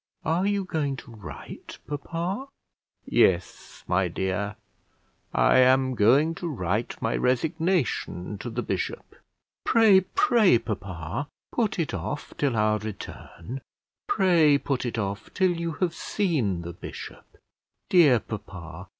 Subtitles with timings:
[0.25, 2.47] "Are you going to write, papa?"
[3.05, 4.55] "Yes, my dear;
[5.31, 9.15] I am going to write my resignation to the bishop."
[9.63, 13.61] "Pray, pray, papa, put it off till our return;
[14.07, 17.37] pray put it off till you have seen the bishop;
[17.87, 18.87] dear papa!